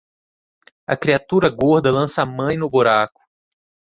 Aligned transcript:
A 0.87 0.97
criatura 0.97 1.47
gorda 1.51 1.91
lança 1.91 2.23
a 2.23 2.25
mãe 2.25 2.57
no 2.57 2.67
buraco. 2.67 3.21